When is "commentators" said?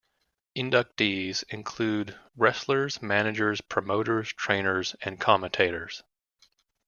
5.19-6.01